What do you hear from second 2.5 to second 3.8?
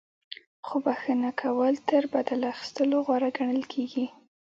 اخیستلو غوره ګڼل